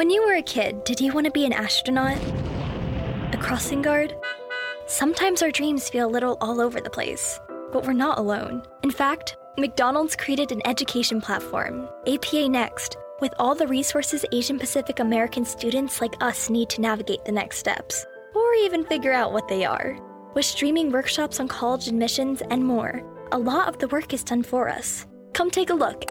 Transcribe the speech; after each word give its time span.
When 0.00 0.08
you 0.08 0.24
were 0.24 0.36
a 0.36 0.42
kid, 0.42 0.82
did 0.84 0.98
you 0.98 1.12
want 1.12 1.26
to 1.26 1.30
be 1.30 1.44
an 1.44 1.52
astronaut? 1.52 2.16
A 3.34 3.38
crossing 3.38 3.82
guard? 3.82 4.16
Sometimes 4.86 5.42
our 5.42 5.50
dreams 5.50 5.90
feel 5.90 6.08
a 6.08 6.14
little 6.16 6.38
all 6.40 6.58
over 6.58 6.80
the 6.80 6.88
place, 6.88 7.38
but 7.70 7.84
we're 7.84 7.92
not 7.92 8.18
alone. 8.18 8.62
In 8.82 8.90
fact, 8.90 9.36
McDonald's 9.58 10.16
created 10.16 10.52
an 10.52 10.66
education 10.66 11.20
platform, 11.20 11.86
APA 12.06 12.48
Next, 12.48 12.96
with 13.20 13.34
all 13.38 13.54
the 13.54 13.66
resources 13.66 14.24
Asian 14.32 14.58
Pacific 14.58 15.00
American 15.00 15.44
students 15.44 16.00
like 16.00 16.14
us 16.22 16.48
need 16.48 16.70
to 16.70 16.80
navigate 16.80 17.26
the 17.26 17.32
next 17.32 17.58
steps, 17.58 18.06
or 18.34 18.54
even 18.54 18.86
figure 18.86 19.12
out 19.12 19.34
what 19.34 19.48
they 19.48 19.66
are. 19.66 19.98
With 20.32 20.46
streaming 20.46 20.90
workshops 20.90 21.40
on 21.40 21.48
college 21.48 21.88
admissions 21.88 22.40
and 22.48 22.64
more, 22.64 23.02
a 23.32 23.38
lot 23.38 23.68
of 23.68 23.78
the 23.78 23.88
work 23.88 24.14
is 24.14 24.24
done 24.24 24.44
for 24.44 24.70
us. 24.70 25.04
Come 25.34 25.50
take 25.50 25.68
a 25.68 25.74
look 25.74 26.04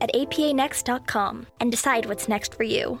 at 0.00 0.12
apanext.com 0.14 1.46
and 1.60 1.70
decide 1.70 2.06
what's 2.06 2.28
next 2.28 2.52
for 2.52 2.64
you. 2.64 3.00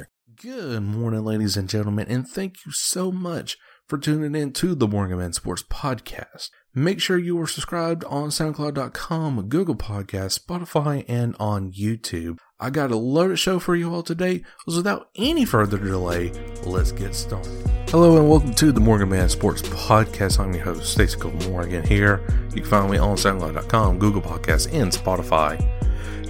Good 0.41 0.81
morning, 0.81 1.23
ladies 1.23 1.55
and 1.55 1.69
gentlemen, 1.69 2.07
and 2.09 2.27
thank 2.27 2.65
you 2.65 2.71
so 2.71 3.11
much 3.11 3.59
for 3.87 3.99
tuning 3.99 4.33
in 4.33 4.53
to 4.53 4.73
the 4.73 4.87
Morgan 4.87 5.19
Man 5.19 5.33
Sports 5.33 5.61
Podcast. 5.61 6.49
Make 6.73 6.99
sure 6.99 7.19
you 7.19 7.39
are 7.39 7.45
subscribed 7.45 8.03
on 8.05 8.29
SoundCloud.com, 8.29 9.49
Google 9.49 9.75
Podcasts, 9.75 10.39
Spotify, 10.39 11.05
and 11.07 11.35
on 11.39 11.71
YouTube. 11.71 12.39
I 12.59 12.71
got 12.71 12.89
a 12.89 12.95
loaded 12.95 13.37
show 13.37 13.59
for 13.59 13.75
you 13.75 13.93
all 13.93 14.01
today. 14.01 14.43
So 14.67 14.77
without 14.77 15.09
any 15.15 15.45
further 15.45 15.77
delay, 15.77 16.31
let's 16.65 16.91
get 16.91 17.13
started. 17.13 17.69
Hello 17.89 18.17
and 18.17 18.27
welcome 18.27 18.55
to 18.55 18.71
the 18.71 18.81
Morgan 18.81 19.09
Man 19.09 19.29
Sports 19.29 19.61
Podcast. 19.61 20.39
I'm 20.39 20.55
your 20.55 20.63
host, 20.63 20.91
Stacey 20.91 21.19
Cole 21.19 21.33
Morgan 21.51 21.85
here. 21.85 22.25
You 22.55 22.63
can 22.63 22.71
find 22.71 22.89
me 22.89 22.97
on 22.97 23.15
SoundCloud.com, 23.15 23.99
Google 23.99 24.23
Podcasts, 24.23 24.73
and 24.73 24.91
Spotify. 24.91 25.61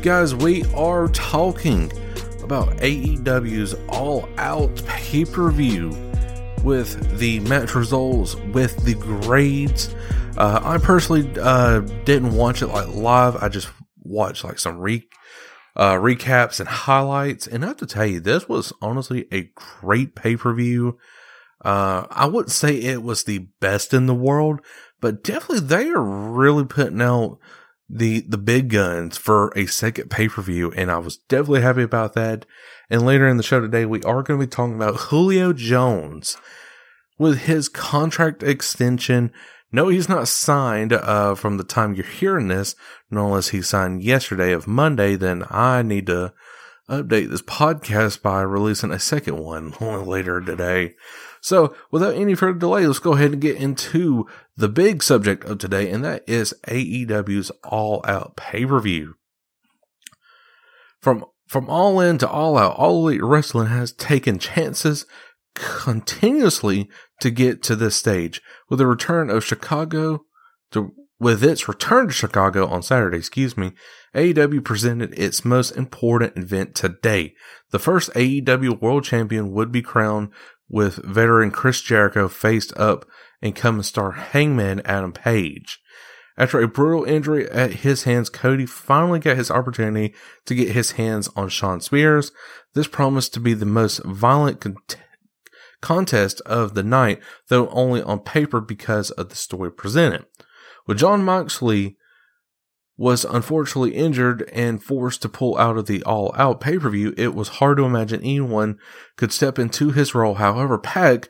Guys, 0.01 0.35
we 0.35 0.65
are 0.73 1.07
talking 1.09 1.89
about 2.51 2.75
AEW's 2.79 3.75
All 3.87 4.27
Out 4.37 4.75
pay 4.85 5.23
per 5.23 5.51
view 5.51 5.89
with 6.65 7.17
the 7.17 7.39
match 7.39 7.75
results, 7.75 8.35
with 8.35 8.75
the 8.83 8.95
grades. 8.95 9.95
Uh, 10.35 10.59
I 10.61 10.77
personally 10.77 11.33
uh, 11.39 11.79
didn't 12.03 12.33
watch 12.33 12.61
it 12.61 12.67
like 12.67 12.89
live. 12.89 13.37
I 13.37 13.47
just 13.47 13.69
watched 14.03 14.43
like 14.43 14.59
some 14.59 14.79
re 14.79 15.07
uh, 15.77 15.93
recaps 15.93 16.59
and 16.59 16.67
highlights. 16.67 17.47
And 17.47 17.63
I 17.63 17.69
have 17.69 17.77
to 17.77 17.85
tell 17.85 18.05
you, 18.05 18.19
this 18.19 18.49
was 18.49 18.73
honestly 18.81 19.27
a 19.31 19.49
great 19.55 20.13
pay 20.13 20.35
per 20.35 20.53
view. 20.53 20.97
Uh, 21.63 22.05
I 22.11 22.25
wouldn't 22.25 22.51
say 22.51 22.75
it 22.75 23.01
was 23.01 23.23
the 23.23 23.47
best 23.61 23.93
in 23.93 24.07
the 24.07 24.13
world, 24.13 24.59
but 24.99 25.23
definitely 25.23 25.65
they 25.65 25.87
are 25.87 26.01
really 26.01 26.65
putting 26.65 27.01
out 27.01 27.39
the 27.93 28.21
the 28.21 28.37
big 28.37 28.69
guns 28.69 29.17
for 29.17 29.51
a 29.55 29.65
second 29.65 30.09
pay 30.09 30.29
per 30.29 30.41
view, 30.41 30.71
and 30.71 30.89
I 30.89 30.97
was 30.97 31.17
definitely 31.17 31.61
happy 31.61 31.83
about 31.83 32.13
that. 32.13 32.45
And 32.89 33.05
later 33.05 33.27
in 33.27 33.37
the 33.37 33.43
show 33.43 33.59
today, 33.59 33.85
we 33.85 34.01
are 34.03 34.23
going 34.23 34.39
to 34.39 34.45
be 34.45 34.49
talking 34.49 34.75
about 34.75 34.95
Julio 34.95 35.51
Jones 35.51 36.37
with 37.17 37.39
his 37.39 37.67
contract 37.67 38.43
extension. 38.43 39.31
No, 39.73 39.89
he's 39.89 40.09
not 40.09 40.27
signed 40.27 40.93
uh, 40.93 41.35
from 41.35 41.57
the 41.57 41.63
time 41.63 41.93
you're 41.93 42.05
hearing 42.05 42.47
this, 42.47 42.75
unless 43.09 43.49
he 43.49 43.61
signed 43.61 44.03
yesterday 44.03 44.51
of 44.53 44.67
Monday. 44.67 45.15
Then 45.15 45.45
I 45.49 45.81
need 45.81 46.07
to 46.07 46.33
update 46.89 47.29
this 47.29 47.41
podcast 47.41 48.21
by 48.21 48.41
releasing 48.41 48.91
a 48.91 48.99
second 48.99 49.37
one 49.37 49.71
later 49.79 50.41
today. 50.41 50.95
So, 51.41 51.75
without 51.89 52.15
any 52.15 52.35
further 52.35 52.59
delay, 52.59 52.85
let's 52.85 52.99
go 52.99 53.13
ahead 53.13 53.31
and 53.31 53.41
get 53.41 53.57
into 53.57 54.27
the 54.55 54.69
big 54.69 55.01
subject 55.01 55.43
of 55.45 55.57
today, 55.57 55.89
and 55.89 56.03
that 56.05 56.23
is 56.27 56.53
AEW's 56.67 57.49
All 57.63 58.03
Out 58.07 58.35
pay 58.35 58.65
per 58.65 58.79
view. 58.79 59.15
From 61.01 61.25
from 61.47 61.69
All 61.69 61.99
In 61.99 62.17
to 62.19 62.29
All 62.29 62.57
Out, 62.57 62.77
All 62.77 63.07
Elite 63.07 63.23
Wrestling 63.23 63.67
has 63.67 63.91
taken 63.91 64.39
chances 64.39 65.05
continuously 65.55 66.89
to 67.19 67.29
get 67.29 67.61
to 67.63 67.75
this 67.75 67.95
stage. 67.95 68.41
With 68.69 68.79
the 68.79 68.87
return 68.87 69.29
of 69.29 69.43
Chicago, 69.43 70.25
to, 70.71 70.93
with 71.21 71.43
its 71.43 71.67
return 71.67 72.07
to 72.07 72.13
Chicago 72.13 72.65
on 72.65 72.81
Saturday, 72.81 73.19
excuse 73.19 73.55
me, 73.55 73.73
AEW 74.15 74.65
presented 74.65 75.13
its 75.13 75.45
most 75.45 75.69
important 75.69 76.35
event 76.35 76.73
today. 76.73 77.35
The 77.69 77.77
first 77.77 78.11
AEW 78.15 78.81
World 78.81 79.03
Champion 79.03 79.51
would 79.51 79.71
be 79.71 79.83
crowned 79.83 80.29
with 80.67 80.95
veteran 81.05 81.51
Chris 81.51 81.79
Jericho 81.79 82.27
faced 82.27 82.75
up 82.75 83.05
incoming 83.39 83.83
star 83.83 84.13
Hangman 84.13 84.81
Adam 84.83 85.13
Page. 85.13 85.79
After 86.39 86.59
a 86.59 86.67
brutal 86.67 87.03
injury 87.03 87.47
at 87.51 87.71
his 87.71 88.05
hands, 88.05 88.31
Cody 88.31 88.65
finally 88.65 89.19
got 89.19 89.37
his 89.37 89.51
opportunity 89.51 90.15
to 90.47 90.55
get 90.55 90.69
his 90.69 90.93
hands 90.93 91.29
on 91.35 91.49
Shawn 91.49 91.81
Spears. 91.81 92.31
This 92.73 92.87
promised 92.87 93.31
to 93.35 93.39
be 93.39 93.53
the 93.53 93.67
most 93.67 94.03
violent 94.05 94.59
con- 94.59 94.77
contest 95.81 96.41
of 96.47 96.73
the 96.73 96.83
night, 96.83 97.19
though 97.49 97.69
only 97.69 98.01
on 98.01 98.19
paper 98.21 98.59
because 98.59 99.11
of 99.11 99.29
the 99.29 99.35
story 99.35 99.71
presented. 99.71 100.25
With 100.87 100.99
Jon 100.99 101.23
Moxley 101.23 101.97
was 102.97 103.25
unfortunately 103.25 103.95
injured 103.95 104.47
and 104.53 104.83
forced 104.83 105.21
to 105.23 105.29
pull 105.29 105.57
out 105.57 105.77
of 105.77 105.87
the 105.87 106.03
all 106.03 106.33
out 106.37 106.61
pay 106.61 106.77
per 106.77 106.89
view, 106.89 107.13
it 107.17 107.33
was 107.33 107.47
hard 107.47 107.77
to 107.77 107.83
imagine 107.83 108.21
anyone 108.21 108.77
could 109.17 109.31
step 109.31 109.57
into 109.57 109.91
his 109.91 110.13
role. 110.13 110.35
However, 110.35 110.77
Pac, 110.77 111.27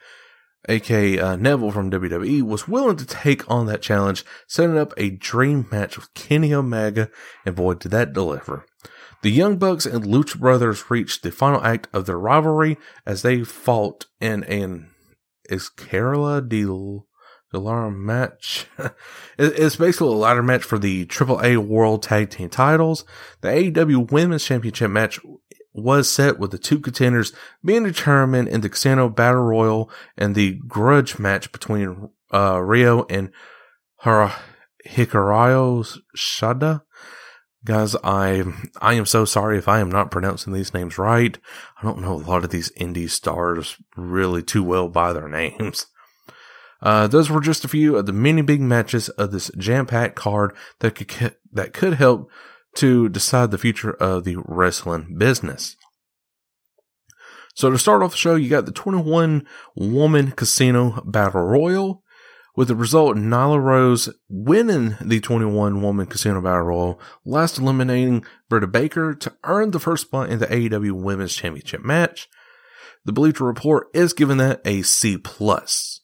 aka 0.68 1.18
uh, 1.20 1.36
Neville 1.38 1.72
from 1.72 1.90
WWE, 1.90 2.42
was 2.42 2.68
willing 2.68 2.98
to 2.98 3.06
take 3.06 3.50
on 3.50 3.68
that 3.68 3.82
challenge, 3.82 4.26
setting 4.48 4.78
up 4.78 4.94
a 4.98 5.12
dream 5.12 5.68
match 5.72 5.98
with 5.98 6.14
Kenny 6.14 6.54
Omega, 6.54 7.10
and 7.46 7.56
boy, 7.56 7.76
did 7.76 7.92
that 7.92 8.14
deliver. 8.14 8.66
The 9.22 9.32
Young 9.32 9.58
Bucks 9.58 9.86
and 9.86 10.04
Lucha 10.04 10.40
Brothers 10.40 10.90
reached 10.90 11.22
the 11.22 11.32
final 11.32 11.64
act 11.64 11.88
of 11.94 12.06
their 12.06 12.18
rivalry 12.18 12.78
as 13.06 13.22
they 13.22 13.44
fought 13.44 14.08
in 14.20 14.44
an 14.46 14.90
is 15.50 15.70
deal 15.70 17.08
the 17.52 17.60
ladder 17.60 17.92
match. 17.92 18.68
it's 19.38 19.76
basically 19.76 20.08
a 20.08 20.12
ladder 20.12 20.44
match 20.44 20.64
for 20.64 20.80
the 20.80 21.06
AAA 21.06 21.58
World 21.58 22.04
Tag 22.04 22.30
Team 22.30 22.50
titles. 22.50 23.06
The 23.42 23.50
AEW 23.50 24.12
Women's 24.12 24.46
Championship 24.46 24.90
match 24.90 25.20
was 25.74 26.12
set 26.12 26.40
with 26.40 26.52
the 26.52 26.58
two 26.58 26.80
contenders 26.80 27.34
being 27.64 27.84
determined 27.84 28.48
in 28.48 28.62
the 28.62 28.70
Casino 28.70 29.10
Battle 29.10 29.44
Royal 29.44 29.90
and 30.18 30.36
the 30.36 30.60
grudge 30.68 31.18
match 31.20 31.52
between 31.52 32.10
uh, 32.32 32.56
Riho 32.56 33.06
and 33.10 33.32
her 34.00 34.34
Hikaru 34.88 35.98
Shida. 36.16 36.82
Guys, 37.64 37.96
I 38.04 38.44
I 38.82 38.96
am 38.96 39.06
so 39.06 39.24
sorry 39.24 39.60
if 39.60 39.68
I 39.68 39.82
am 39.82 39.92
not 39.92 40.10
pronouncing 40.10 40.52
these 40.52 40.74
names 40.74 40.98
right. 40.98 41.38
I 41.80 41.84
don't 41.84 42.02
know 42.02 42.14
a 42.14 42.16
lot 42.16 42.44
of 42.44 42.50
these 42.50 42.72
indie 42.72 43.10
stars 43.10 43.78
really 43.96 44.42
too 44.42 44.64
well 44.64 44.88
by 44.88 45.14
their 45.14 45.30
names. 45.30 45.86
Uh, 46.81 47.08
those 47.08 47.30
were 47.30 47.42
just 47.42 47.64
a 47.64 47.68
few 47.68 47.96
of 47.96 48.06
the 48.06 48.14
many 48.14 48.42
big 48.42 48.62
matches 48.62 49.09
of 49.09 49.31
this 49.31 49.52
jam-packed 49.58 50.16
card 50.16 50.56
that 50.80 50.96
could 50.96 51.36
that 51.52 51.74
could 51.74 51.94
help 51.94 52.30
to 52.75 53.09
decide 53.09 53.52
the 53.52 53.58
future 53.58 53.92
of 53.92 54.24
the 54.24 54.38
wrestling 54.46 55.16
business. 55.18 55.75
So 57.53 57.70
to 57.70 57.78
start 57.78 58.02
off 58.02 58.12
the 58.12 58.18
show, 58.18 58.35
you 58.35 58.50
got 58.50 58.66
the 58.66 58.72
21 58.72 59.46
woman 59.76 60.32
casino 60.32 61.02
battle 61.06 61.41
royal 61.41 62.03
with 62.56 62.67
the 62.67 62.76
result 62.76 63.17
Nyla 63.17 63.61
Rose 63.61 64.09
winning 64.29 64.96
the 65.02 65.20
21 65.20 65.82
woman 65.82 66.06
casino 66.06 66.41
battle 66.41 66.64
royal, 66.64 67.00
last 67.26 67.58
eliminating 67.58 68.26
Britta 68.50 68.67
Baker 68.67 69.14
to 69.14 69.34
earn 69.44 69.72
the 69.72 69.79
first 69.79 70.08
spot 70.08 70.29
in 70.29 70.40
the 70.40 70.47
AEW 70.47 70.94
women's 70.94 71.35
championship 71.35 71.84
match. 71.84 72.28
The 73.06 73.14
Bleacher 73.14 73.46
Report 73.46 73.88
is 73.94 74.14
giving 74.14 74.38
that 74.38 74.61
a 74.66 74.82
C 74.82 75.17
plus. 75.17 76.02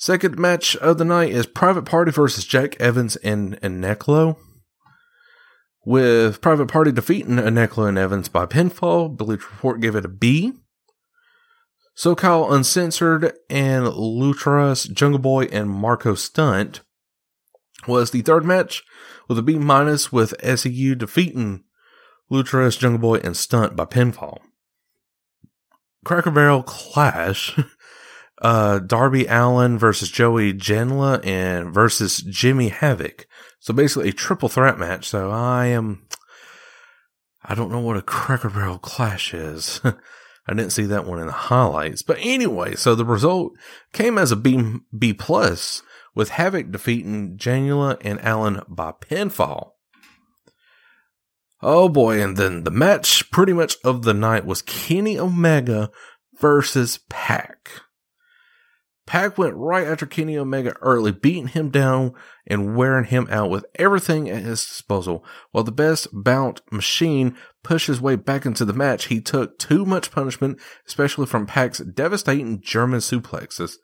Second 0.00 0.38
match 0.38 0.76
of 0.76 0.96
the 0.96 1.04
night 1.04 1.30
is 1.30 1.44
Private 1.44 1.84
Party 1.84 2.10
versus 2.10 2.46
Jack 2.46 2.74
Evans 2.80 3.16
and 3.16 3.62
Angelico. 3.62 4.38
With 5.84 6.40
Private 6.40 6.68
Party 6.68 6.90
defeating 6.90 7.38
Angelico 7.38 7.84
and 7.84 7.98
Evans 7.98 8.30
by 8.30 8.46
pinfall, 8.46 9.14
Bleach 9.14 9.44
Report 9.50 9.78
gave 9.78 9.94
it 9.94 10.06
a 10.06 10.08
B. 10.08 10.54
SoCal 11.94 12.50
Uncensored 12.50 13.34
and 13.50 13.84
Lutras, 13.88 14.90
Jungle 14.90 15.18
Boy, 15.18 15.44
and 15.52 15.68
Marko 15.68 16.14
Stunt 16.14 16.80
was 17.86 18.10
the 18.10 18.22
third 18.22 18.46
match 18.46 18.82
with 19.28 19.38
a 19.38 19.42
B 19.42 19.58
minus 19.58 20.10
with 20.10 20.32
SCU 20.42 20.96
defeating 20.96 21.64
Lutras, 22.32 22.78
Jungle 22.78 23.00
Boy, 23.00 23.16
and 23.16 23.36
Stunt 23.36 23.76
by 23.76 23.84
pinfall. 23.84 24.38
Cracker 26.06 26.30
Barrel 26.30 26.62
Clash. 26.62 27.58
Uh, 28.40 28.78
Darby 28.78 29.26
Allin 29.26 29.78
versus 29.78 30.10
Joey 30.10 30.54
Janela 30.54 31.24
and 31.26 31.74
versus 31.74 32.18
Jimmy 32.18 32.68
Havoc. 32.68 33.26
So 33.58 33.74
basically 33.74 34.08
a 34.08 34.12
triple 34.12 34.48
threat 34.48 34.78
match. 34.78 35.08
So 35.08 35.30
I 35.30 35.66
am, 35.66 36.06
I 37.44 37.54
don't 37.54 37.70
know 37.70 37.80
what 37.80 37.98
a 37.98 38.02
Cracker 38.02 38.48
Barrel 38.48 38.78
Clash 38.78 39.34
is. 39.34 39.80
I 40.46 40.54
didn't 40.54 40.72
see 40.72 40.84
that 40.86 41.06
one 41.06 41.20
in 41.20 41.26
the 41.26 41.32
highlights. 41.32 42.02
But 42.02 42.18
anyway, 42.20 42.74
so 42.74 42.94
the 42.94 43.04
result 43.04 43.52
came 43.92 44.16
as 44.16 44.32
a 44.32 44.36
B, 44.36 44.78
B 44.96 45.12
plus 45.12 45.82
with 46.14 46.30
Havoc 46.30 46.72
defeating 46.72 47.36
Janela 47.36 47.98
and 48.00 48.18
Allin 48.20 48.62
by 48.68 48.92
pinfall. 48.92 49.72
Oh 51.62 51.88
boy, 51.90 52.22
and 52.22 52.36
then 52.36 52.64
the 52.64 52.70
match 52.70 53.30
pretty 53.30 53.52
much 53.52 53.76
of 53.84 54.02
the 54.02 54.14
night 54.14 54.46
was 54.46 54.62
Kenny 54.62 55.18
Omega 55.18 55.90
versus 56.38 56.98
Pac. 57.10 57.70
Pac 59.10 59.36
went 59.36 59.56
right 59.56 59.88
after 59.88 60.06
Kenny 60.06 60.38
Omega 60.38 60.76
early, 60.82 61.10
beating 61.10 61.48
him 61.48 61.68
down 61.68 62.14
and 62.46 62.76
wearing 62.76 63.06
him 63.06 63.26
out 63.28 63.50
with 63.50 63.66
everything 63.74 64.30
at 64.30 64.44
his 64.44 64.64
disposal. 64.64 65.24
While 65.50 65.64
the 65.64 65.72
best 65.72 66.06
bout 66.12 66.60
machine 66.70 67.36
pushed 67.64 67.88
his 67.88 68.00
way 68.00 68.14
back 68.14 68.46
into 68.46 68.64
the 68.64 68.72
match, 68.72 69.06
he 69.06 69.20
took 69.20 69.58
too 69.58 69.84
much 69.84 70.12
punishment, 70.12 70.60
especially 70.86 71.26
from 71.26 71.48
Pac's 71.48 71.80
devastating 71.80 72.60
German 72.60 73.00
suplexes. 73.00 73.78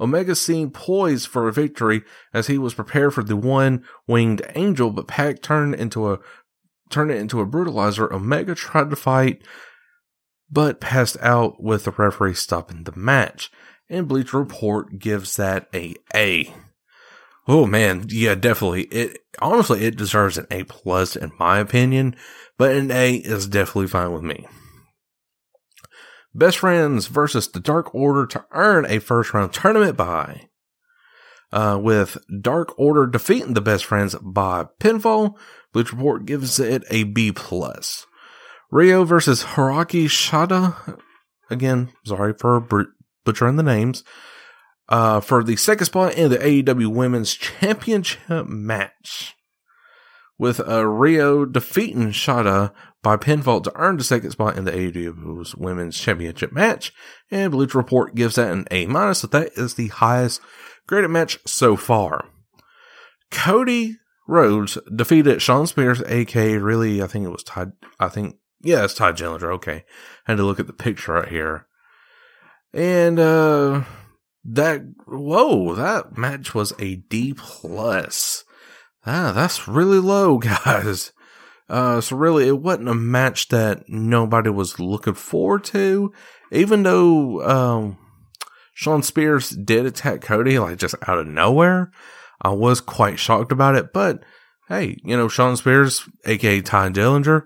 Omega 0.00 0.34
seemed 0.34 0.72
poised 0.72 1.28
for 1.28 1.46
a 1.46 1.52
victory 1.52 2.00
as 2.32 2.46
he 2.46 2.56
was 2.56 2.72
prepared 2.72 3.12
for 3.12 3.22
the 3.22 3.36
one 3.36 3.84
winged 4.06 4.40
angel, 4.54 4.90
but 4.90 5.08
Pac 5.08 5.42
turned 5.42 5.74
into 5.74 6.10
a 6.10 6.20
turned 6.88 7.10
it 7.10 7.18
into 7.18 7.42
a 7.42 7.46
brutalizer. 7.46 8.10
Omega 8.10 8.54
tried 8.54 8.88
to 8.88 8.96
fight, 8.96 9.42
but 10.50 10.80
passed 10.80 11.18
out 11.20 11.62
with 11.62 11.84
the 11.84 11.90
referee 11.90 12.32
stopping 12.32 12.84
the 12.84 12.96
match. 12.96 13.50
And 13.90 14.06
Bleach 14.06 14.32
Report 14.32 15.00
gives 15.00 15.34
that 15.36 15.68
a 15.74 15.96
A. 16.14 16.54
Oh 17.48 17.66
man, 17.66 18.06
yeah, 18.08 18.36
definitely. 18.36 18.84
It 18.84 19.18
honestly 19.40 19.84
it 19.84 19.96
deserves 19.96 20.38
an 20.38 20.46
A 20.52 20.62
plus 20.62 21.16
in 21.16 21.32
my 21.40 21.58
opinion, 21.58 22.14
but 22.56 22.70
an 22.70 22.92
A 22.92 23.16
is 23.16 23.48
definitely 23.48 23.88
fine 23.88 24.12
with 24.12 24.22
me. 24.22 24.46
Best 26.32 26.58
Friends 26.58 27.08
versus 27.08 27.48
the 27.48 27.58
Dark 27.58 27.92
Order 27.92 28.26
to 28.26 28.44
earn 28.52 28.86
a 28.86 29.00
first 29.00 29.34
round 29.34 29.52
tournament 29.52 29.96
bye. 29.96 30.42
Uh, 31.52 31.76
with 31.82 32.16
Dark 32.40 32.78
Order 32.78 33.08
defeating 33.08 33.54
the 33.54 33.60
Best 33.60 33.84
Friends 33.84 34.14
by 34.22 34.66
pinfall, 34.78 35.36
Bleach 35.72 35.92
Report 35.92 36.24
gives 36.24 36.60
it 36.60 36.84
a 36.90 37.02
B 37.02 37.32
plus. 37.32 38.06
Rio 38.70 39.02
versus 39.02 39.42
Hiraki 39.42 40.04
Shada. 40.04 41.00
Again, 41.50 41.92
sorry 42.04 42.34
for 42.38 42.60
butchering 43.30 43.56
the 43.56 43.62
names. 43.62 44.02
Uh, 44.88 45.20
for 45.20 45.44
the 45.44 45.54
second 45.54 45.86
spot 45.86 46.14
in 46.14 46.30
the 46.32 46.38
AEW 46.38 46.88
Women's 46.88 47.34
Championship 47.34 48.48
match. 48.48 49.36
With 50.36 50.66
uh, 50.66 50.84
Rio 50.84 51.44
defeating 51.44 52.08
Shada 52.08 52.72
by 53.02 53.16
pinfall 53.16 53.62
to 53.62 53.72
earn 53.76 53.98
the 53.98 54.04
second 54.04 54.32
spot 54.32 54.56
in 54.56 54.64
the 54.64 54.72
AEW 54.72 55.56
Women's 55.56 55.98
Championship 55.98 56.50
match. 56.52 56.92
And 57.30 57.52
Bleach 57.52 57.74
Report 57.74 58.16
gives 58.16 58.34
that 58.34 58.50
an 58.50 58.66
A 58.70 58.86
minus, 58.86 59.20
so 59.20 59.28
that 59.28 59.52
is 59.54 59.74
the 59.74 59.88
highest 59.88 60.40
graded 60.88 61.10
match 61.10 61.38
so 61.46 61.76
far. 61.76 62.24
Cody 63.30 63.98
Rhodes 64.26 64.76
defeated 64.94 65.40
Shawn 65.40 65.68
Spears, 65.68 66.02
aka 66.06 66.56
really, 66.56 67.00
I 67.00 67.06
think 67.06 67.26
it 67.26 67.30
was 67.30 67.44
Ty, 67.44 67.66
I 68.00 68.08
think, 68.08 68.36
yeah, 68.60 68.84
it's 68.84 68.94
Tye 68.94 69.12
Dillinger. 69.12 69.52
Okay. 69.54 69.84
I 70.26 70.32
had 70.32 70.38
to 70.38 70.44
look 70.44 70.58
at 70.58 70.66
the 70.66 70.72
picture 70.72 71.12
right 71.12 71.28
here. 71.28 71.66
And, 72.72 73.18
uh, 73.18 73.84
that, 74.44 74.82
whoa, 75.06 75.74
that 75.74 76.16
match 76.16 76.54
was 76.54 76.72
a 76.78 76.96
D 76.96 77.34
plus. 77.34 78.44
Ah, 79.06 79.32
that's 79.32 79.68
really 79.68 79.98
low, 79.98 80.38
guys. 80.64 81.12
Uh, 81.68 82.00
so 82.00 82.16
really, 82.16 82.48
it 82.48 82.58
wasn't 82.58 82.88
a 82.88 82.94
match 82.94 83.48
that 83.48 83.88
nobody 83.88 84.50
was 84.50 84.80
looking 84.80 85.14
forward 85.14 85.62
to, 85.64 86.12
even 86.50 86.82
though, 86.82 87.42
um, 87.48 87.98
Shawn 88.74 89.02
Spears 89.02 89.50
did 89.50 89.86
attack 89.86 90.22
Cody, 90.22 90.58
like 90.58 90.78
just 90.78 90.94
out 91.06 91.18
of 91.18 91.26
nowhere. 91.26 91.92
I 92.42 92.50
was 92.50 92.80
quite 92.80 93.18
shocked 93.18 93.52
about 93.52 93.76
it, 93.76 93.92
but 93.92 94.24
hey, 94.68 94.96
you 95.04 95.16
know, 95.16 95.28
Shawn 95.28 95.56
Spears, 95.56 96.08
aka 96.24 96.62
Tye 96.62 96.88
Dillinger, 96.88 97.42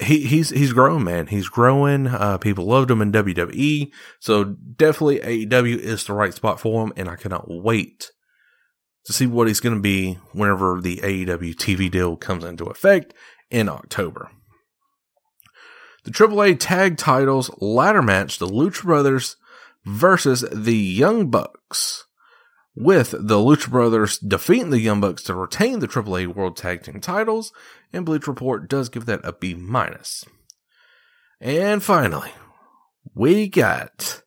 he, 0.00 0.26
he's, 0.26 0.50
he's 0.50 0.72
growing, 0.72 1.04
man. 1.04 1.28
He's 1.28 1.48
growing. 1.48 2.08
Uh, 2.08 2.38
people 2.38 2.66
loved 2.66 2.90
him 2.90 3.00
in 3.00 3.12
WWE. 3.12 3.92
So 4.20 4.44
definitely 4.44 5.20
AEW 5.20 5.78
is 5.78 6.04
the 6.04 6.14
right 6.14 6.34
spot 6.34 6.60
for 6.60 6.84
him. 6.84 6.92
And 6.96 7.08
I 7.08 7.16
cannot 7.16 7.46
wait 7.48 8.10
to 9.04 9.12
see 9.12 9.26
what 9.26 9.46
he's 9.46 9.60
going 9.60 9.74
to 9.74 9.80
be 9.80 10.14
whenever 10.32 10.80
the 10.80 10.96
AEW 10.96 11.54
TV 11.54 11.90
deal 11.90 12.16
comes 12.16 12.44
into 12.44 12.64
effect 12.64 13.14
in 13.50 13.68
October. 13.68 14.30
The 16.04 16.10
AAA 16.10 16.58
tag 16.58 16.98
titles 16.98 17.50
ladder 17.60 18.02
match, 18.02 18.38
the 18.38 18.46
Lucha 18.46 18.82
Brothers 18.82 19.36
versus 19.84 20.44
the 20.52 20.76
Young 20.76 21.30
Bucks 21.30 22.03
with 22.74 23.12
the 23.12 23.36
Lucha 23.36 23.70
Brothers 23.70 24.18
defeating 24.18 24.70
the 24.70 24.80
Young 24.80 25.00
Bucks 25.00 25.22
to 25.24 25.34
retain 25.34 25.78
the 25.78 25.88
AAA 25.88 26.34
World 26.34 26.56
Tag 26.56 26.82
Team 26.82 27.00
titles, 27.00 27.52
and 27.92 28.04
Bleach 28.04 28.26
Report 28.26 28.68
does 28.68 28.88
give 28.88 29.06
that 29.06 29.20
a 29.24 29.32
B 29.32 29.54
minus. 29.54 30.24
And 31.40 31.82
finally, 31.82 32.32
we 33.14 33.48
got 33.48 34.22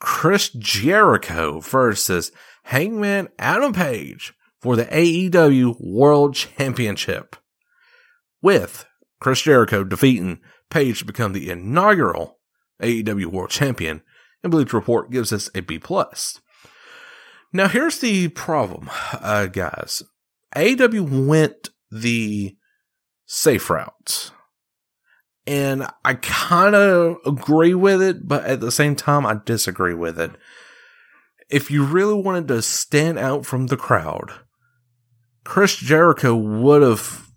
Chris 0.00 0.50
Jericho 0.50 1.60
versus 1.60 2.32
Hangman 2.64 3.28
Adam 3.38 3.72
Page 3.72 4.32
for 4.60 4.76
the 4.76 4.86
AEW 4.86 5.76
World 5.80 6.34
Championship, 6.34 7.36
with 8.40 8.86
Chris 9.20 9.42
Jericho 9.42 9.84
defeating 9.84 10.40
Page 10.70 10.98
to 10.98 11.04
become 11.06 11.32
the 11.32 11.48
inaugural 11.50 12.38
AEW 12.82 13.26
World 13.26 13.50
Champion, 13.50 14.02
and 14.42 14.52
Bleach 14.52 14.72
Report 14.72 15.10
gives 15.10 15.32
us 15.32 15.50
a 15.54 15.60
B 15.60 15.78
plus. 15.78 16.40
Now, 17.52 17.68
here's 17.68 17.98
the 17.98 18.28
problem, 18.28 18.90
uh, 19.12 19.46
guys. 19.46 20.02
AW 20.54 21.02
went 21.02 21.70
the 21.90 22.56
safe 23.26 23.70
route. 23.70 24.32
And 25.46 25.86
I 26.04 26.14
kind 26.14 26.74
of 26.74 27.16
agree 27.24 27.74
with 27.74 28.02
it, 28.02 28.28
but 28.28 28.44
at 28.44 28.60
the 28.60 28.70
same 28.70 28.94
time, 28.94 29.24
I 29.24 29.40
disagree 29.44 29.94
with 29.94 30.20
it. 30.20 30.32
If 31.48 31.70
you 31.70 31.84
really 31.84 32.20
wanted 32.20 32.48
to 32.48 32.60
stand 32.60 33.18
out 33.18 33.46
from 33.46 33.68
the 33.68 33.76
crowd, 33.78 34.32
Chris 35.44 35.76
Jericho 35.76 36.36
would 36.36 36.82
have 36.82 37.28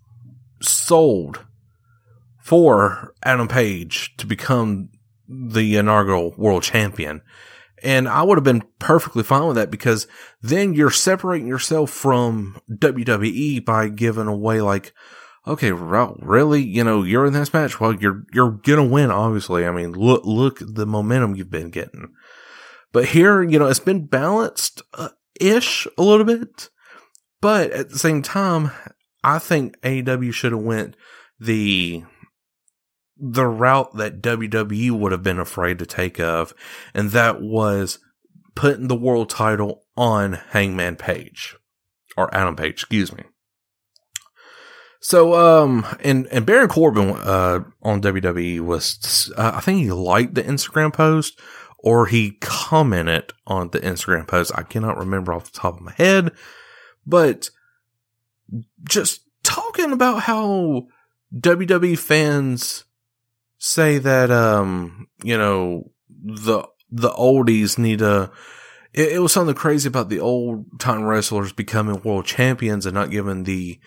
sold 0.60 1.46
for 2.42 3.14
Adam 3.22 3.48
Page 3.48 4.14
to 4.18 4.26
become 4.26 4.90
the 5.26 5.76
inaugural 5.76 6.34
world 6.36 6.62
champion. 6.62 7.22
And 7.82 8.08
I 8.08 8.22
would 8.22 8.38
have 8.38 8.44
been 8.44 8.64
perfectly 8.78 9.22
fine 9.22 9.46
with 9.46 9.56
that 9.56 9.70
because 9.70 10.06
then 10.40 10.74
you're 10.74 10.90
separating 10.90 11.48
yourself 11.48 11.90
from 11.90 12.60
WWE 12.70 13.64
by 13.64 13.88
giving 13.88 14.28
away 14.28 14.60
like, 14.60 14.92
okay, 15.46 15.72
really, 15.72 16.62
you 16.62 16.84
know, 16.84 17.02
you're 17.02 17.26
in 17.26 17.32
this 17.32 17.52
match. 17.52 17.80
Well, 17.80 17.94
you're, 17.94 18.24
you're 18.32 18.52
going 18.52 18.78
to 18.78 18.92
win, 18.92 19.10
obviously. 19.10 19.66
I 19.66 19.72
mean, 19.72 19.92
look, 19.92 20.22
look 20.24 20.58
the 20.60 20.86
momentum 20.86 21.34
you've 21.34 21.50
been 21.50 21.70
getting. 21.70 22.12
But 22.92 23.06
here, 23.06 23.42
you 23.42 23.58
know, 23.58 23.66
it's 23.66 23.80
been 23.80 24.06
balanced 24.06 24.82
uh, 24.94 25.08
ish 25.40 25.86
a 25.98 26.02
little 26.02 26.26
bit. 26.26 26.68
But 27.40 27.72
at 27.72 27.90
the 27.90 27.98
same 27.98 28.22
time, 28.22 28.70
I 29.24 29.38
think 29.38 29.80
AEW 29.80 30.32
should 30.32 30.52
have 30.52 30.60
went 30.60 30.96
the 31.40 32.04
the 33.24 33.46
route 33.46 33.96
that 33.96 34.20
WWE 34.20 34.90
would 34.90 35.12
have 35.12 35.22
been 35.22 35.38
afraid 35.38 35.78
to 35.78 35.86
take 35.86 36.18
of, 36.18 36.52
and 36.92 37.10
that 37.12 37.40
was 37.40 38.00
putting 38.56 38.88
the 38.88 38.96
world 38.96 39.30
title 39.30 39.84
on 39.96 40.32
Hangman 40.50 40.96
Page 40.96 41.56
or 42.16 42.34
Adam 42.34 42.56
Page, 42.56 42.72
excuse 42.72 43.12
me. 43.12 43.22
So, 45.00 45.34
um, 45.34 45.86
and, 46.00 46.26
and 46.26 46.44
Baron 46.44 46.68
Corbin, 46.68 47.10
uh, 47.10 47.60
on 47.82 48.02
WWE 48.02 48.60
was, 48.60 49.32
uh, 49.36 49.52
I 49.54 49.60
think 49.60 49.78
he 49.80 49.90
liked 49.90 50.34
the 50.34 50.42
Instagram 50.42 50.92
post 50.92 51.40
or 51.78 52.06
he 52.06 52.32
commented 52.40 53.32
on 53.46 53.70
the 53.70 53.80
Instagram 53.80 54.26
post. 54.26 54.52
I 54.54 54.62
cannot 54.62 54.98
remember 54.98 55.32
off 55.32 55.50
the 55.52 55.58
top 55.58 55.76
of 55.76 55.82
my 55.82 55.92
head, 55.92 56.32
but 57.06 57.50
just 58.84 59.22
talking 59.42 59.92
about 59.92 60.22
how 60.22 60.86
WWE 61.36 61.98
fans 61.98 62.84
say 63.64 63.98
that 63.98 64.30
um 64.30 65.06
you 65.22 65.38
know 65.38 65.90
the 66.08 66.64
the 66.90 67.10
oldies 67.10 67.78
need 67.78 68.00
to 68.00 68.30
it, 68.92 69.12
it, 69.12 69.18
was 69.20 69.32
something 69.32 69.54
crazy 69.54 69.88
about 69.88 70.08
the 70.08 70.20
old 70.20 70.66
time 70.80 71.04
wrestlers 71.04 71.52
becoming 71.52 72.02
world 72.02 72.26
champions 72.26 72.86
and 72.86 72.94
not 72.94 73.10
giving 73.10 73.44
the 73.44 73.78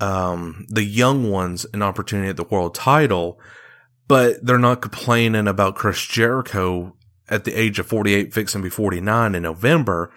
um 0.00 0.66
the 0.70 0.82
young 0.82 1.30
ones 1.30 1.66
an 1.74 1.82
opportunity 1.82 2.28
at 2.28 2.36
the 2.36 2.44
world 2.44 2.74
title 2.74 3.38
but 4.08 4.44
they're 4.44 4.58
not 4.58 4.82
complaining 4.82 5.46
about 5.46 5.74
Chris 5.74 6.04
Jericho 6.04 6.96
at 7.28 7.44
the 7.44 7.54
age 7.54 7.78
of 7.78 7.86
48, 7.86 8.34
fixing 8.34 8.60
to 8.60 8.64
be 8.64 8.70
49 8.70 9.34
in 9.34 9.42
November, 9.42 10.12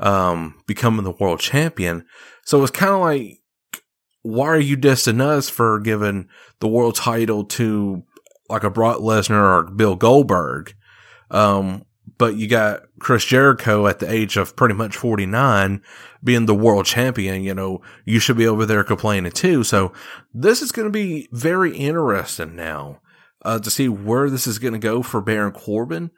um, 0.00 0.62
becoming 0.66 1.04
the 1.04 1.10
world 1.10 1.40
champion. 1.40 2.06
So 2.44 2.62
it's 2.62 2.70
kind 2.70 2.92
of 2.92 3.00
like, 3.00 3.42
why 4.26 4.48
are 4.48 4.58
you 4.58 4.76
dissing 4.76 5.20
us 5.20 5.48
for 5.48 5.78
giving 5.78 6.28
the 6.58 6.68
world 6.68 6.96
title 6.96 7.44
to 7.44 8.02
like 8.48 8.64
a 8.64 8.70
Brock 8.70 8.98
Lesnar 8.98 9.40
or 9.40 9.70
Bill 9.70 9.94
Goldberg? 9.94 10.74
Um, 11.30 11.84
but 12.18 12.36
you 12.36 12.48
got 12.48 12.82
Chris 12.98 13.24
Jericho 13.24 13.86
at 13.86 13.98
the 14.00 14.10
age 14.10 14.36
of 14.36 14.56
pretty 14.56 14.74
much 14.74 14.96
49 14.96 15.82
being 16.24 16.46
the 16.46 16.54
world 16.54 16.86
champion, 16.86 17.42
you 17.42 17.54
know, 17.54 17.82
you 18.04 18.18
should 18.18 18.36
be 18.36 18.48
over 18.48 18.66
there 18.66 18.82
complaining 18.82 19.32
too. 19.32 19.62
So 19.62 19.92
this 20.34 20.60
is 20.60 20.72
going 20.72 20.86
to 20.86 20.92
be 20.92 21.28
very 21.30 21.76
interesting 21.76 22.56
now, 22.56 23.00
uh, 23.42 23.60
to 23.60 23.70
see 23.70 23.88
where 23.88 24.28
this 24.28 24.46
is 24.46 24.58
going 24.58 24.72
to 24.72 24.78
go 24.78 25.02
for 25.02 25.20
Baron 25.20 25.52
Corbin. 25.52 26.10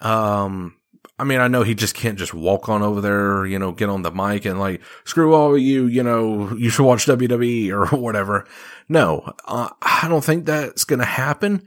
Um, 0.00 0.76
I 1.20 1.24
mean, 1.24 1.38
I 1.38 1.48
know 1.48 1.62
he 1.62 1.74
just 1.74 1.94
can't 1.94 2.18
just 2.18 2.32
walk 2.32 2.70
on 2.70 2.82
over 2.82 3.02
there, 3.02 3.44
you 3.44 3.58
know, 3.58 3.72
get 3.72 3.90
on 3.90 4.00
the 4.00 4.10
mic 4.10 4.46
and 4.46 4.58
like, 4.58 4.80
screw 5.04 5.34
all 5.34 5.54
of 5.54 5.60
you, 5.60 5.86
you 5.86 6.02
know, 6.02 6.50
you 6.56 6.70
should 6.70 6.86
watch 6.86 7.04
WWE 7.04 7.70
or 7.92 7.94
whatever. 7.94 8.46
No, 8.88 9.34
uh, 9.44 9.68
I 9.82 10.06
don't 10.08 10.24
think 10.24 10.46
that's 10.46 10.84
going 10.84 11.00
to 11.00 11.04
happen. 11.04 11.62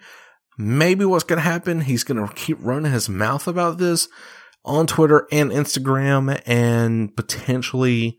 Maybe 0.57 1.05
what's 1.05 1.23
going 1.23 1.37
to 1.37 1.43
happen, 1.43 1.81
he's 1.81 2.03
going 2.03 2.27
to 2.27 2.33
keep 2.33 2.57
running 2.61 2.91
his 2.91 3.07
mouth 3.07 3.47
about 3.47 3.77
this 3.77 4.07
on 4.65 4.87
Twitter 4.87 5.27
and 5.31 5.51
Instagram 5.51 6.41
and 6.47 7.15
potentially 7.15 8.17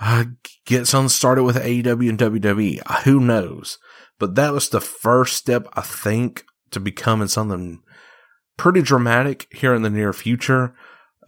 uh, 0.00 0.26
get 0.64 0.86
something 0.86 1.08
started 1.08 1.42
with 1.42 1.56
AEW 1.56 2.08
and 2.08 2.18
WWE. 2.18 3.02
Who 3.02 3.18
knows? 3.18 3.78
But 4.20 4.36
that 4.36 4.52
was 4.52 4.68
the 4.68 4.80
first 4.80 5.36
step, 5.36 5.66
I 5.72 5.80
think, 5.82 6.44
to 6.70 6.78
becoming 6.78 7.28
something 7.28 7.82
pretty 8.56 8.82
dramatic 8.82 9.46
here 9.52 9.74
in 9.74 9.82
the 9.82 9.90
near 9.90 10.12
future 10.12 10.74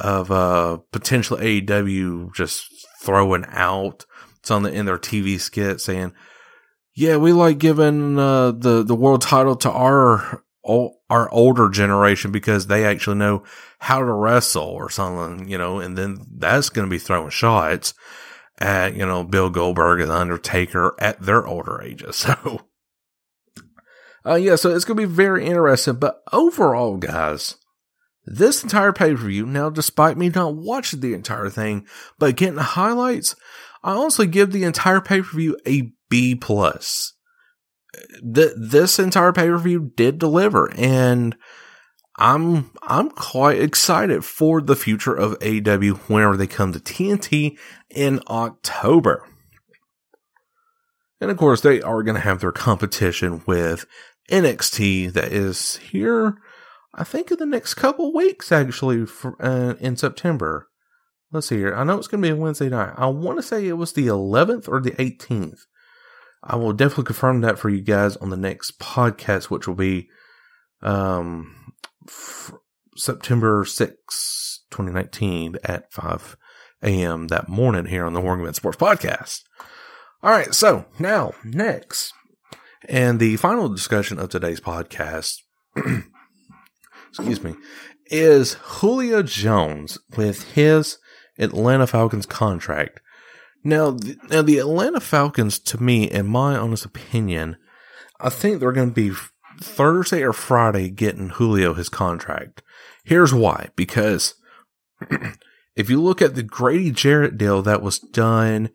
of 0.01 0.31
uh, 0.31 0.79
potential 0.93 1.37
AEW 1.37 2.35
just 2.35 2.87
throwing 3.03 3.45
out 3.49 4.07
something 4.43 4.73
in 4.73 4.87
their 4.87 4.99
TV 4.99 5.39
skit 5.39 5.81
saying, 5.81 6.13
yeah, 6.95 7.17
we 7.17 7.33
like 7.33 7.59
giving 7.59 8.19
uh, 8.19 8.53
the 8.53 8.83
the 8.83 8.95
world 8.95 9.23
title 9.23 9.57
to 9.57 9.71
our 9.71 10.43
our 10.65 11.31
older 11.31 11.69
generation 11.69 12.31
because 12.33 12.67
they 12.67 12.85
actually 12.85 13.17
know 13.17 13.45
how 13.79 14.01
to 14.01 14.13
wrestle 14.13 14.65
or 14.65 14.91
something, 14.91 15.49
you 15.49 15.57
know, 15.57 15.79
and 15.79 15.97
then 15.97 16.19
that's 16.37 16.69
going 16.69 16.87
to 16.87 16.91
be 16.91 16.99
throwing 16.99 17.31
shots 17.31 17.95
at 18.59 18.95
you 18.97 19.07
know 19.07 19.23
Bill 19.25 19.51
Goldberg 19.51 20.01
and 20.01 20.11
Undertaker 20.11 20.95
at 20.99 21.21
their 21.21 21.47
older 21.47 21.81
ages. 21.81 22.27
So, 22.43 22.61
uh, 24.29 24.35
yeah, 24.35 24.57
so 24.57 24.75
it's 24.75 24.85
going 24.85 24.97
to 24.97 25.07
be 25.07 25.13
very 25.13 25.47
interesting. 25.47 25.95
But 25.95 26.23
overall, 26.33 26.97
guys, 26.97 27.57
this 28.25 28.63
entire 28.63 28.93
pay 28.93 29.15
per 29.15 29.23
view, 29.23 29.47
now, 29.47 29.71
despite 29.71 30.19
me 30.19 30.29
not 30.29 30.55
watching 30.55 31.01
the 31.01 31.15
entire 31.15 31.49
thing, 31.49 31.87
but 32.19 32.37
getting 32.37 32.57
the 32.57 32.63
highlights, 32.63 33.35
I 33.83 33.93
honestly 33.93 34.27
give 34.27 34.53
the 34.53 34.65
entire 34.65 35.01
pay 35.01 35.23
per 35.23 35.37
view 35.37 35.57
a 35.67 35.93
B 36.11 36.35
plus. 36.35 37.15
Th- 38.35 38.53
this 38.57 38.99
entire 38.99 39.33
pay 39.33 39.49
per 39.49 39.59
view 39.59 39.93
did 39.97 40.19
deliver, 40.19 40.71
and 40.77 41.37
I'm 42.19 42.71
I'm 42.83 43.11
quite 43.11 43.61
excited 43.61 44.25
for 44.25 44.61
the 44.61 44.77
future 44.77 45.15
of 45.15 45.37
AW 45.43 45.95
whenever 46.09 46.37
they 46.37 46.47
come 46.47 46.73
to 46.73 46.81
TNT 46.81 47.57
in 47.89 48.21
October. 48.29 49.25
And 51.21 51.31
of 51.31 51.37
course, 51.37 51.61
they 51.61 51.81
are 51.81 52.03
going 52.03 52.15
to 52.15 52.21
have 52.21 52.41
their 52.41 52.53
competition 52.53 53.43
with 53.47 53.87
NXT 54.29 55.13
that 55.15 55.33
is 55.33 55.77
here, 55.77 56.39
I 56.95 57.05
think, 57.05 57.31
in 57.31 57.39
the 57.39 57.47
next 57.47 57.75
couple 57.75 58.15
weeks, 58.15 58.53
actually, 58.53 59.07
for, 59.07 59.37
uh, 59.41 59.75
in 59.81 59.97
September. 59.97 60.69
Let's 61.31 61.49
see 61.49 61.59
here. 61.59 61.75
I 61.75 61.85
know 61.85 61.99
it's 61.99 62.07
going 62.09 62.23
to 62.23 62.29
be 62.29 62.33
a 62.33 62.37
Wednesday 62.37 62.69
night. 62.69 62.95
I 62.97 63.07
want 63.07 63.39
to 63.39 63.43
say 63.43 63.67
it 63.67 63.75
was 63.75 63.93
the 63.93 64.07
11th 64.07 64.69
or 64.69 64.81
the 64.81 64.93
18th. 64.93 65.61
I 66.43 66.57
will 66.57 66.73
definitely 66.73 67.05
confirm 67.05 67.41
that 67.43 67.59
for 67.59 67.69
you 67.69 67.83
guys 67.83 68.17
on 68.17 68.31
the 68.31 68.37
next 68.37 68.79
podcast, 68.79 69.45
which 69.45 69.67
will 69.67 69.75
be 69.75 70.09
um, 70.83 71.75
f- 72.07 72.53
September 72.97 73.65
6, 73.65 74.65
2019 74.71 75.57
at 75.65 75.93
5 75.93 76.37
a.m. 76.83 77.29
that 77.29 77.49
morning 77.49 77.87
here 77.87 78.07
on 78.07 78.13
the 78.13 78.23
Morgan 78.23 78.45
Man 78.45 78.55
Sports 78.55 78.79
Podcast. 78.79 79.43
All 80.23 80.31
right, 80.31 80.55
so 80.55 80.87
now, 80.99 81.33
next, 81.45 82.13
and 82.87 83.19
the 83.19 83.37
final 83.37 83.69
discussion 83.69 84.19
of 84.19 84.29
today's 84.29 84.61
podcast, 84.61 85.39
excuse 87.09 87.43
me, 87.43 87.55
is 88.07 88.55
Julio 88.55 89.23
Jones 89.23 89.99
with 90.17 90.53
his 90.53 90.99
Atlanta 91.39 91.87
Falcons 91.87 92.27
contract. 92.27 93.01
Now, 93.65 93.91
the, 93.91 94.17
now 94.31 94.43
the 94.43 94.59
Atlanta 94.59 95.01
Falcons, 95.01 95.59
to 95.61 95.83
me, 95.83 96.05
in 96.05 96.27
my 96.27 96.57
honest 96.57 96.85
opinion, 96.85 97.57
I 98.21 98.31
think 98.31 98.61
they're 98.61 98.73
going 98.73 98.95
to 98.95 99.11
be 99.11 99.17
Thursday 99.61 100.23
or 100.23 100.33
Friday 100.33 100.89
getting 100.89 101.31
Julio 101.31 101.75
his 101.75 101.89
contract. 101.89 102.63
Here's 103.05 103.35
why: 103.35 103.69
because 103.77 104.35
if 105.77 105.91
you 105.91 106.01
look 106.01 106.23
at 106.23 106.35
the 106.35 106.43
Grady 106.43 106.91
Jarrett 106.91 107.39
deal 107.39 107.63
that 107.63 107.83
was 107.83 107.99
done 107.99 108.71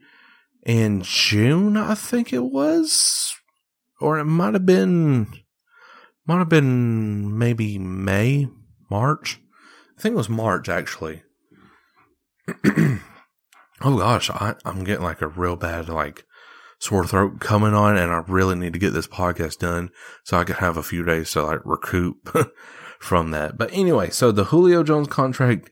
in 0.66 1.02
June, 1.02 1.78
I 1.78 1.96
think 1.96 2.34
it 2.34 2.46
was, 2.46 3.36
or 4.00 4.20
it 4.20 4.26
might 4.26 4.54
have 4.54 4.66
been, 4.66 5.28
might 6.26 6.40
have 6.40 6.50
been 6.50 7.38
maybe 7.38 7.78
May, 7.78 8.48
March. 8.90 9.40
I 9.98 10.02
think 10.02 10.14
it 10.14 10.18
was 10.18 10.30
March 10.30 10.70
actually. 10.70 11.24
oh 12.66 13.98
gosh, 13.98 14.30
I, 14.30 14.56
I'm 14.66 14.84
getting 14.84 15.04
like 15.04 15.22
a 15.22 15.28
real 15.28 15.56
bad 15.56 15.90
like 15.90 16.26
sore 16.80 17.06
throat 17.06 17.40
coming 17.40 17.74
on, 17.74 17.98
and 17.98 18.12
I 18.12 18.24
really 18.28 18.56
need 18.56 18.74
to 18.74 18.80
get 18.80 18.92
this 18.92 19.08
podcast 19.08 19.60
done 19.60 19.90
so 20.24 20.38
I 20.38 20.44
can 20.44 20.56
have 20.56 20.78
a 20.78 20.84
few 20.84 21.04
days 21.04 21.32
to 21.32 21.44
like 21.44 21.62
recoup 21.64 22.38
from 23.00 23.32
that. 23.32 23.58
But 23.58 23.70
anyway, 23.72 24.10
so 24.10 24.32
the 24.32 24.46
Julio 24.46 24.84
Jones 24.84 25.08
contract 25.08 25.70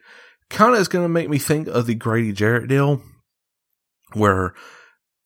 kind 0.50 0.74
of 0.74 0.80
is 0.80 0.88
going 0.88 1.06
to 1.06 1.10
make 1.10 1.30
me 1.30 1.38
think 1.38 1.68
of 1.68 1.86
the 1.86 1.96
Grady 1.96 2.32
Jarrett 2.32 2.70
deal, 2.70 3.02
where 4.14 4.54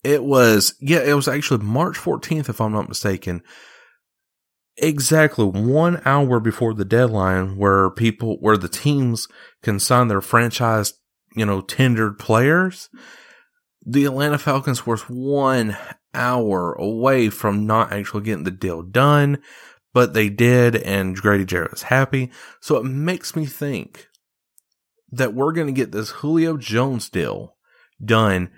it 0.05 0.23
was 0.23 0.75
yeah, 0.79 0.99
it 0.99 1.13
was 1.13 1.27
actually 1.27 1.63
March 1.63 1.97
14th, 1.97 2.49
if 2.49 2.61
I'm 2.61 2.71
not 2.71 2.87
mistaken. 2.87 3.41
Exactly 4.77 5.45
one 5.45 6.01
hour 6.05 6.39
before 6.39 6.73
the 6.73 6.85
deadline, 6.85 7.57
where 7.57 7.89
people, 7.89 8.37
where 8.39 8.57
the 8.57 8.67
teams 8.67 9.27
can 9.63 9.79
sign 9.79 10.09
their 10.09 10.21
franchise 10.21 10.93
you 11.35 11.45
know, 11.45 11.61
tendered 11.61 12.17
players, 12.17 12.89
the 13.85 14.05
Atlanta 14.05 14.37
Falcons 14.37 14.85
were 14.85 14.97
one 15.09 15.77
hour 16.13 16.73
away 16.73 17.29
from 17.29 17.67
not 17.67 17.91
actually 17.91 18.23
getting 18.23 18.45
the 18.45 18.51
deal 18.51 18.81
done, 18.81 19.39
but 19.93 20.13
they 20.13 20.29
did, 20.29 20.75
and 20.75 21.15
Grady 21.15 21.45
Jarrett 21.45 21.71
was 21.71 21.83
happy. 21.83 22.31
So 22.61 22.77
it 22.77 22.83
makes 22.83 23.35
me 23.35 23.45
think 23.45 24.07
that 25.11 25.33
we're 25.33 25.51
going 25.51 25.67
to 25.67 25.73
get 25.73 25.91
this 25.91 26.09
Julio 26.09 26.57
Jones 26.57 27.09
deal 27.09 27.55
done. 28.03 28.49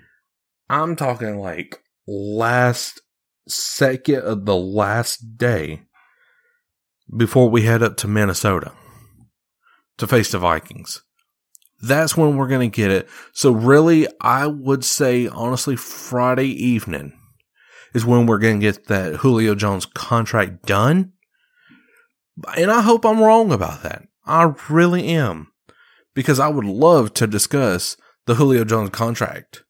I'm 0.70 0.96
talking 0.96 1.38
like 1.38 1.82
last 2.06 3.00
second 3.48 4.22
of 4.22 4.44
the 4.44 4.56
last 4.56 5.38
day 5.38 5.82
before 7.16 7.48
we 7.48 7.62
head 7.62 7.82
up 7.82 7.96
to 7.98 8.08
Minnesota 8.08 8.72
to 9.96 10.06
face 10.06 10.30
the 10.30 10.38
Vikings. 10.38 11.02
That's 11.80 12.16
when 12.16 12.36
we're 12.36 12.48
going 12.48 12.70
to 12.70 12.76
get 12.76 12.90
it. 12.90 13.08
So 13.32 13.52
really, 13.52 14.08
I 14.20 14.46
would 14.46 14.84
say 14.84 15.28
honestly, 15.28 15.76
Friday 15.76 16.48
evening 16.48 17.12
is 17.94 18.04
when 18.04 18.26
we're 18.26 18.38
going 18.38 18.60
to 18.60 18.66
get 18.66 18.88
that 18.88 19.16
Julio 19.16 19.54
Jones 19.54 19.86
contract 19.86 20.66
done. 20.66 21.12
And 22.56 22.70
I 22.70 22.82
hope 22.82 23.06
I'm 23.06 23.20
wrong 23.20 23.52
about 23.52 23.82
that. 23.84 24.02
I 24.26 24.52
really 24.68 25.06
am 25.08 25.50
because 26.14 26.38
I 26.38 26.48
would 26.48 26.64
love 26.64 27.14
to 27.14 27.26
discuss 27.26 27.96
the 28.26 28.34
Julio 28.34 28.64
Jones 28.64 28.90
contract 28.90 29.64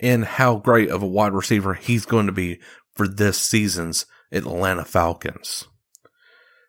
and 0.00 0.24
how 0.24 0.56
great 0.56 0.90
of 0.90 1.02
a 1.02 1.06
wide 1.06 1.32
receiver 1.32 1.74
he's 1.74 2.06
going 2.06 2.26
to 2.26 2.32
be 2.32 2.60
for 2.94 3.08
this 3.08 3.38
season's 3.38 4.06
Atlanta 4.32 4.84
Falcons. 4.84 5.66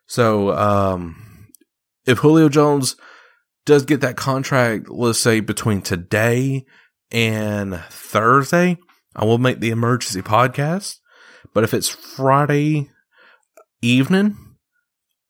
So, 0.06 0.52
um, 0.56 1.48
if 2.06 2.18
Julio 2.18 2.48
Jones 2.48 2.96
does 3.66 3.84
get 3.84 4.00
that 4.00 4.16
contract, 4.16 4.88
let's 4.88 5.20
say 5.20 5.40
between 5.40 5.82
today 5.82 6.64
and 7.10 7.76
Thursday, 7.90 8.78
I 9.14 9.24
will 9.24 9.38
make 9.38 9.60
the 9.60 9.70
emergency 9.70 10.22
podcast. 10.22 10.96
But 11.52 11.64
if 11.64 11.74
it's 11.74 11.88
Friday 11.88 12.90
evening, 13.82 14.49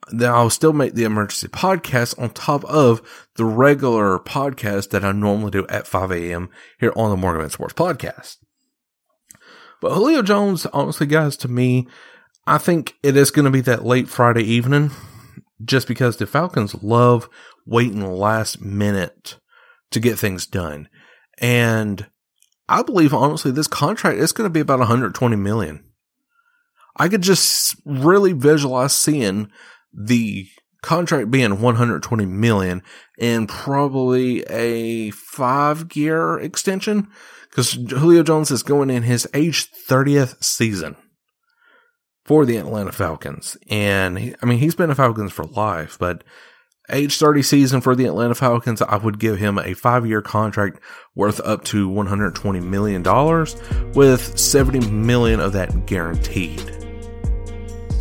then 0.08 0.30
I'll 0.30 0.50
still 0.50 0.72
make 0.72 0.94
the 0.94 1.04
emergency 1.04 1.48
podcast 1.48 2.18
on 2.18 2.30
top 2.30 2.64
of 2.64 3.00
the 3.36 3.44
regular 3.44 4.18
podcast 4.18 4.90
that 4.90 5.04
I 5.04 5.12
normally 5.12 5.50
do 5.50 5.66
at 5.68 5.86
5 5.86 6.10
a.m. 6.12 6.50
here 6.78 6.92
on 6.96 7.10
the 7.10 7.16
Morgan 7.16 7.50
Sports 7.50 7.74
Podcast. 7.74 8.38
But 9.80 9.94
Julio 9.94 10.22
Jones, 10.22 10.66
honestly, 10.66 11.06
guys, 11.06 11.36
to 11.38 11.48
me, 11.48 11.86
I 12.46 12.58
think 12.58 12.96
it 13.02 13.16
is 13.16 13.30
going 13.30 13.44
to 13.44 13.50
be 13.50 13.60
that 13.62 13.84
late 13.84 14.08
Friday 14.08 14.42
evening 14.42 14.90
just 15.64 15.86
because 15.86 16.16
the 16.16 16.26
Falcons 16.26 16.82
love 16.82 17.28
waiting 17.66 18.04
last 18.04 18.60
minute 18.60 19.38
to 19.90 20.00
get 20.00 20.18
things 20.18 20.46
done. 20.46 20.88
And 21.38 22.06
I 22.68 22.82
believe 22.82 23.12
honestly 23.12 23.50
this 23.50 23.66
contract 23.66 24.18
is 24.18 24.32
going 24.32 24.48
to 24.48 24.52
be 24.52 24.60
about 24.60 24.78
120 24.78 25.36
million. 25.36 25.84
I 26.96 27.08
could 27.08 27.22
just 27.22 27.76
really 27.84 28.32
visualize 28.32 28.94
seeing 28.94 29.50
the 29.92 30.46
contract 30.82 31.30
being 31.30 31.60
120 31.60 32.26
million 32.26 32.82
and 33.18 33.48
probably 33.48 34.42
a 34.44 35.10
five 35.10 35.94
year 35.94 36.38
extension 36.38 37.08
because 37.50 37.72
Julio 37.72 38.22
Jones 38.22 38.50
is 38.50 38.62
going 38.62 38.90
in 38.90 39.02
his 39.02 39.28
age 39.34 39.70
30th 39.88 40.42
season 40.42 40.96
for 42.24 42.46
the 42.46 42.56
Atlanta 42.56 42.92
Falcons. 42.92 43.56
And 43.68 44.18
he, 44.18 44.34
I 44.40 44.46
mean, 44.46 44.58
he's 44.58 44.74
been 44.74 44.90
a 44.90 44.94
Falcons 44.94 45.32
for 45.32 45.44
life, 45.44 45.98
but 45.98 46.22
age 46.88 47.18
30 47.18 47.42
season 47.42 47.80
for 47.80 47.94
the 47.94 48.06
Atlanta 48.06 48.34
Falcons, 48.34 48.82
I 48.82 48.96
would 48.96 49.18
give 49.18 49.38
him 49.38 49.58
a 49.58 49.74
five 49.74 50.06
year 50.06 50.22
contract 50.22 50.80
worth 51.14 51.40
up 51.40 51.64
to 51.64 51.90
$120 51.90 52.62
million 52.62 53.02
with 53.94 54.38
70 54.38 54.90
million 54.90 55.40
of 55.40 55.52
that 55.52 55.86
guaranteed. 55.86 56.60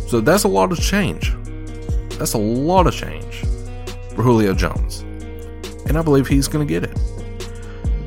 So 0.08 0.20
that's 0.20 0.44
a 0.44 0.48
lot 0.48 0.72
of 0.72 0.80
change. 0.80 1.34
That's 2.20 2.34
a 2.34 2.38
lot 2.38 2.86
of 2.86 2.94
change 2.94 3.40
for 4.14 4.22
Julio 4.22 4.52
Jones. 4.52 5.00
And 5.86 5.96
I 5.96 6.02
believe 6.02 6.26
he's 6.26 6.48
going 6.48 6.68
to 6.68 6.70
get 6.70 6.84
it. 6.84 6.96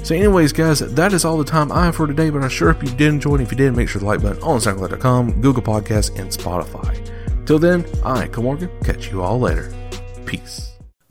So, 0.04 0.14
anyways, 0.14 0.54
guys, 0.54 0.82
that 0.82 1.14
is 1.14 1.26
all 1.26 1.36
the 1.38 1.44
time 1.44 1.72
I 1.72 1.86
have 1.86 1.96
for 1.96 2.06
today. 2.06 2.30
But 2.30 2.44
I'm 2.44 2.50
sure 2.50 2.70
if 2.70 2.84
you 2.84 2.90
did 2.90 3.08
enjoy 3.08 3.36
it. 3.36 3.42
If 3.42 3.52
you 3.52 3.58
did, 3.58 3.76
make 3.76 3.90
sure 3.90 4.00
the 4.00 4.06
like 4.06 4.22
button 4.22 4.44
on 4.44 4.60
SoundCloud.com, 4.60 5.42
Google 5.42 5.64
Podcasts, 5.64 6.16
and 6.20 6.30
Spotify. 6.30 6.96
Till 7.48 7.58
then, 7.58 7.86
I, 8.06 8.28
Morgan, 8.38 8.70
catch 8.84 9.12
you 9.12 9.24
all 9.24 9.40
later. 9.40 9.74
Peace. 10.28 10.73